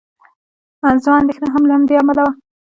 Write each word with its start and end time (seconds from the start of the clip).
زما 1.03 1.15
اندېښنه 1.21 1.47
هم 1.53 1.63
له 1.67 1.73
همدې 1.77 1.93
امله 2.01 2.21
وه. 2.25 2.31